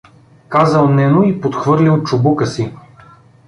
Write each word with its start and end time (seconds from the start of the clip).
казал 0.49 0.89
Нено 0.89 1.23
и 1.23 1.41
подхвърлил 1.41 2.03
чубука 2.03 2.47
си. 2.47 2.71